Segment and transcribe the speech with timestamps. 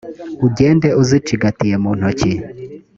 [0.47, 2.33] ugende uzicigatiye mu ntoki,